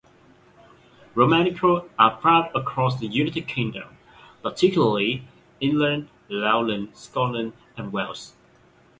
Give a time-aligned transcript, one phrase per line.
[1.13, 3.95] Romanichal are found across the United Kingdom,
[4.41, 5.27] particularly
[5.59, 8.33] England, Lowland Scotland and Wales.